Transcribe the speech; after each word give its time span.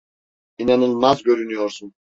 İnanılmaz 0.57 1.23
görünüyorsun. 1.23 1.93